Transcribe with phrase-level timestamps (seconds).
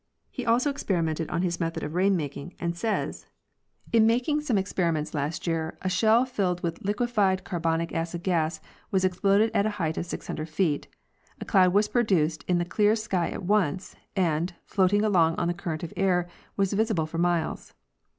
[0.31, 3.27] He also experimented on his method of rain making, and says
[3.91, 3.91] (page 38):>=" Gathman's Plan.
[3.91, 8.23] bo In making some experiments last year, a shell filled with liquefied car bonie acid
[8.23, 8.59] gas
[8.89, 10.87] was exploded at a height of 600 feet;
[11.39, 15.53] a cloud was produced in the clear sky at once, and, floating along on a
[15.53, 16.27] current of air,
[16.57, 17.75] was visible for miles.